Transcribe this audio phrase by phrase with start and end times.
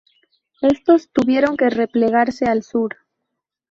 [0.63, 2.95] Estos tuvieron que replegarse al sur.